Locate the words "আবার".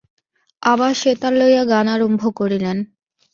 0.63-0.91